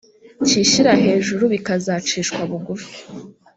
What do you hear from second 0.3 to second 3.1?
cyishyira hejuru bikazacishwa bugufi